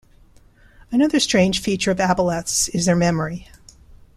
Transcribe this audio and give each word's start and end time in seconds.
Another 0.91 1.19
strange 1.19 1.61
feature 1.61 1.91
of 1.91 1.99
aboleths 1.99 2.69
is 2.73 2.85
their 2.87 2.95
memory. 2.95 3.47